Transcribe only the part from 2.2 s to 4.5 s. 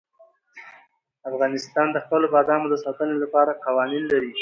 بادامو د ساتنې لپاره قوانین لري.